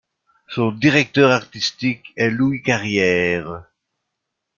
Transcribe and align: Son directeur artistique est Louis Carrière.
Son 0.47 0.71
directeur 0.71 1.29
artistique 1.29 2.11
est 2.15 2.31
Louis 2.31 2.63
Carrière. 2.63 3.65